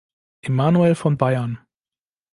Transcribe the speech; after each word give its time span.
Emanuel 0.41 0.95
von 0.95 1.15
Bayern. 1.15 1.59